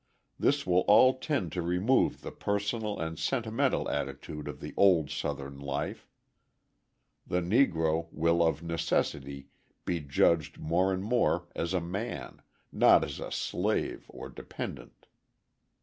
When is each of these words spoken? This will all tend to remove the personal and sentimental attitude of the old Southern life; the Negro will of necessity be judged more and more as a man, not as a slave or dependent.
This 0.39 0.65
will 0.65 0.79
all 0.87 1.19
tend 1.19 1.51
to 1.51 1.61
remove 1.61 2.21
the 2.21 2.31
personal 2.31 2.97
and 2.99 3.19
sentimental 3.19 3.87
attitude 3.87 4.47
of 4.47 4.59
the 4.59 4.73
old 4.75 5.11
Southern 5.11 5.59
life; 5.59 6.07
the 7.27 7.39
Negro 7.39 8.07
will 8.11 8.41
of 8.41 8.63
necessity 8.63 9.49
be 9.85 9.99
judged 9.99 10.57
more 10.57 10.91
and 10.91 11.03
more 11.03 11.47
as 11.55 11.71
a 11.75 11.79
man, 11.81 12.41
not 12.71 13.03
as 13.03 13.19
a 13.19 13.29
slave 13.31 14.05
or 14.09 14.27
dependent. 14.29 15.05